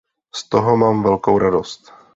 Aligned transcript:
Z 0.35 0.49
toho 0.49 0.77
mám 0.77 1.03
velkou 1.03 1.37
radost. 1.37 1.93